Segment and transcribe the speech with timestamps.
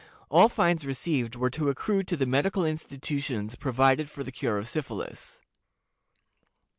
[0.29, 4.67] All fines received were to accrue to the medical institutions provided for the cure of
[4.67, 5.39] syphilis.